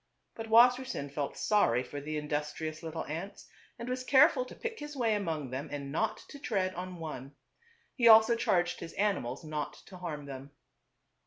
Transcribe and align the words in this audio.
But 0.33 0.47
Wassersein 0.47 1.11
felt 1.11 1.37
sorry 1.37 1.83
for 1.83 2.01
the 2.01 2.17
industrious 2.17 2.81
little 2.81 3.05
ants 3.05 3.47
and 3.77 3.87
was 3.87 4.03
careful 4.03 4.45
to 4.45 4.55
pick 4.55 4.79
his 4.79 4.95
way 4.97 5.13
among 5.13 5.51
them 5.51 5.69
and 5.71 5.91
not 5.91 6.23
to 6.29 6.39
tread 6.39 6.73
on 6.73 6.95
one. 6.95 7.35
He 7.93 8.07
also 8.07 8.35
charged 8.35 8.79
his 8.79 8.93
animals 8.93 9.43
not 9.43 9.73
to 9.85 9.97
harm 9.97 10.25
them. 10.25 10.53